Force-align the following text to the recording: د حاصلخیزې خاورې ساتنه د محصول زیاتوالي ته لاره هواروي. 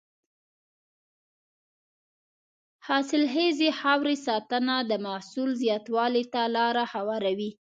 د 2.79 2.83
حاصلخیزې 2.85 3.69
خاورې 3.79 4.15
ساتنه 4.27 4.75
د 4.89 4.91
محصول 5.05 5.49
زیاتوالي 5.63 6.23
ته 6.33 6.41
لاره 6.55 6.83
هواروي. 6.93 7.51